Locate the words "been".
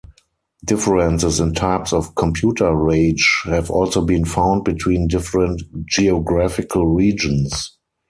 4.03-4.25